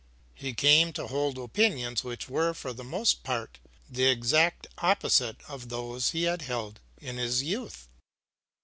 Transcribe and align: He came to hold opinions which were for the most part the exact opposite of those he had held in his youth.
He 0.33 0.55
came 0.55 0.93
to 0.93 1.05
hold 1.05 1.37
opinions 1.37 2.03
which 2.03 2.27
were 2.27 2.55
for 2.55 2.73
the 2.73 2.83
most 2.83 3.21
part 3.23 3.59
the 3.87 4.05
exact 4.05 4.65
opposite 4.79 5.37
of 5.47 5.69
those 5.69 6.09
he 6.09 6.23
had 6.23 6.41
held 6.41 6.79
in 6.99 7.17
his 7.17 7.43
youth. 7.43 7.87